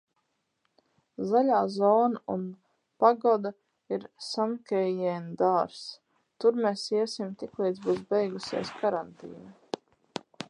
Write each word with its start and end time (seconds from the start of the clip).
Zaļā 1.31 1.57
zona 1.73 2.21
un 2.35 2.45
pagoda 3.03 3.51
ir 3.97 4.07
Sankeien 4.29 5.29
dārzs. 5.43 5.83
Tur 6.45 6.57
mēs 6.67 6.87
iesim 7.01 7.35
tiklīdz 7.43 7.83
būs 7.89 8.03
beigusies 8.15 8.73
karantīna. 8.81 9.55